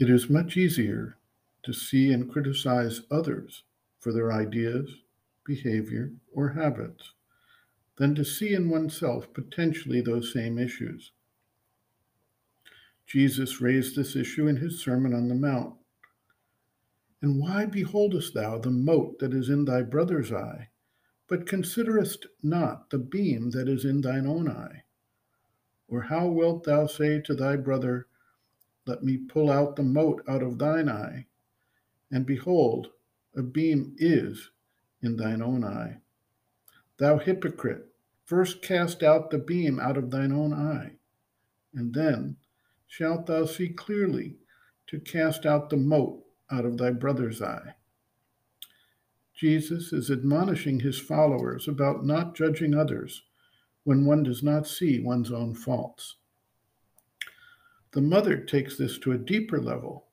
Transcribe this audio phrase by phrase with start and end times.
[0.00, 1.18] It is much easier
[1.62, 3.64] to see and criticize others
[3.98, 4.88] for their ideas,
[5.44, 7.12] behavior, or habits
[7.98, 11.12] than to see in oneself potentially those same issues.
[13.06, 15.74] Jesus raised this issue in his Sermon on the Mount.
[17.20, 20.70] And why beholdest thou the mote that is in thy brother's eye,
[21.28, 24.84] but considerest not the beam that is in thine own eye?
[25.88, 28.06] Or how wilt thou say to thy brother,
[28.90, 31.26] Let me pull out the mote out of thine eye?
[32.10, 32.88] And behold,
[33.36, 34.50] a beam is
[35.00, 35.98] in thine own eye.
[36.98, 37.86] Thou hypocrite,
[38.24, 40.96] first cast out the beam out of thine own eye,
[41.72, 42.38] and then
[42.88, 44.38] shalt thou see clearly
[44.88, 47.76] to cast out the mote out of thy brother's eye.
[49.32, 53.22] Jesus is admonishing his followers about not judging others
[53.84, 56.16] when one does not see one's own faults.
[57.92, 60.06] The mother takes this to a deeper level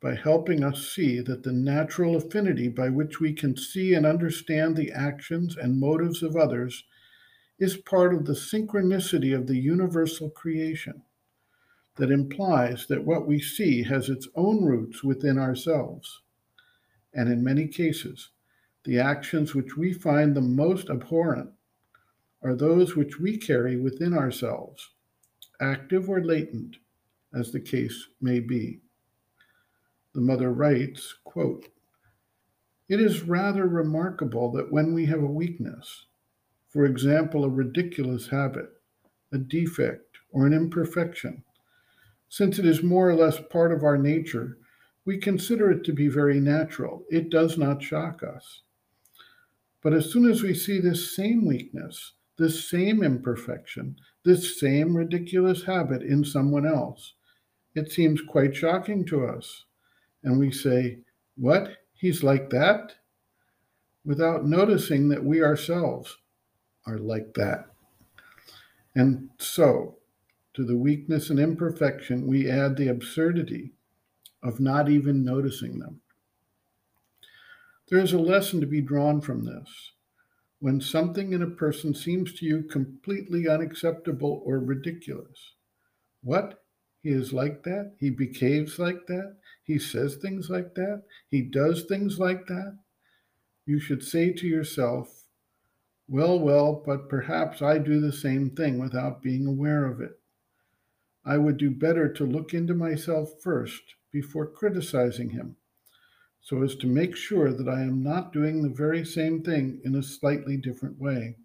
[0.00, 4.76] by helping us see that the natural affinity by which we can see and understand
[4.76, 6.84] the actions and motives of others
[7.58, 11.02] is part of the synchronicity of the universal creation
[11.96, 16.20] that implies that what we see has its own roots within ourselves.
[17.14, 18.28] And in many cases,
[18.84, 21.50] the actions which we find the most abhorrent
[22.42, 24.90] are those which we carry within ourselves,
[25.60, 26.76] active or latent,
[27.34, 28.80] as the case may be.
[30.14, 31.68] The mother writes, quote,
[32.88, 36.06] It is rather remarkable that when we have a weakness,
[36.68, 38.70] for example, a ridiculous habit,
[39.32, 41.44] a defect, or an imperfection,
[42.28, 44.58] since it is more or less part of our nature,
[45.04, 47.04] we consider it to be very natural.
[47.08, 48.62] It does not shock us.
[49.82, 55.64] But as soon as we see this same weakness, this same imperfection, this same ridiculous
[55.64, 57.14] habit in someone else.
[57.78, 59.64] It seems quite shocking to us.
[60.24, 60.98] And we say,
[61.36, 61.76] What?
[61.94, 62.94] He's like that?
[64.04, 66.18] Without noticing that we ourselves
[66.86, 67.66] are like that.
[68.94, 69.96] And so,
[70.54, 73.72] to the weakness and imperfection, we add the absurdity
[74.42, 76.00] of not even noticing them.
[77.88, 79.92] There is a lesson to be drawn from this
[80.60, 85.52] when something in a person seems to you completely unacceptable or ridiculous.
[86.22, 86.64] What?
[87.02, 87.94] He is like that?
[87.98, 89.36] He behaves like that?
[89.62, 91.04] He says things like that?
[91.30, 92.78] He does things like that?
[93.66, 95.24] You should say to yourself,
[96.08, 100.18] well, well, but perhaps I do the same thing without being aware of it.
[101.24, 105.56] I would do better to look into myself first before criticizing him
[106.40, 109.94] so as to make sure that I am not doing the very same thing in
[109.94, 111.36] a slightly different way.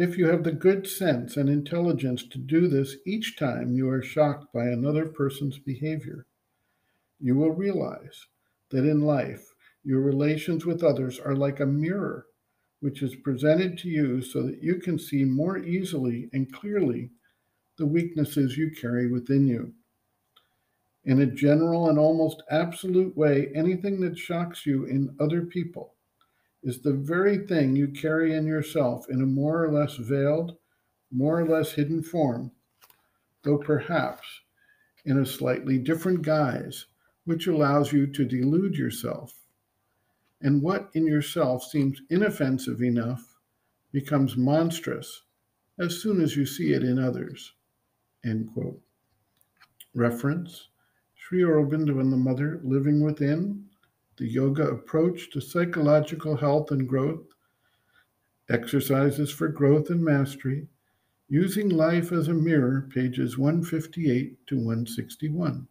[0.00, 4.00] If you have the good sense and intelligence to do this each time you are
[4.00, 6.24] shocked by another person's behavior,
[7.20, 8.24] you will realize
[8.70, 9.52] that in life,
[9.84, 12.24] your relations with others are like a mirror,
[12.80, 17.10] which is presented to you so that you can see more easily and clearly
[17.76, 19.74] the weaknesses you carry within you.
[21.04, 25.92] In a general and almost absolute way, anything that shocks you in other people
[26.62, 30.56] is the very thing you carry in yourself in a more or less veiled,
[31.10, 32.52] more or less hidden form,
[33.42, 34.40] though perhaps
[35.04, 36.86] in a slightly different guise,
[37.24, 39.34] which allows you to delude yourself.
[40.42, 43.36] And what in yourself seems inoffensive enough
[43.92, 45.22] becomes monstrous
[45.78, 47.52] as soon as you see it in others.
[48.24, 48.80] End quote.
[49.94, 50.68] Reference
[51.14, 53.69] Sri Aurobindo and the Mother Living Within,
[54.20, 57.24] the Yoga Approach to Psychological Health and Growth,
[58.50, 60.68] Exercises for Growth and Mastery,
[61.30, 65.66] Using Life as a Mirror, pages 158 to 161.